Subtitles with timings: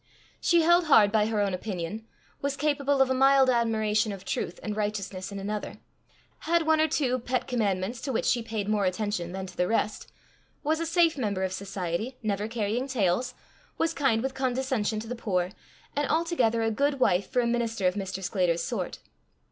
[0.39, 2.07] She held hard by her own opinion;
[2.41, 5.77] was capable of a mild admiration of truth and righteousness in another;
[6.39, 9.67] had one or two pet commandments to which she paid more attention than to the
[9.67, 10.11] rest;
[10.63, 13.35] was a safe member of society, never carrying tales;
[13.77, 15.51] was kind with condescension to the poor,
[15.95, 18.23] and altogether a good wife for a minister of Mr.
[18.23, 18.97] Sclater's sort.